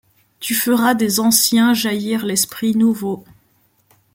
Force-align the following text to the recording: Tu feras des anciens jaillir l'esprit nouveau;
Tu 0.39 0.55
feras 0.55 0.95
des 0.95 1.19
anciens 1.19 1.75
jaillir 1.75 2.25
l'esprit 2.25 2.75
nouveau; 2.75 3.23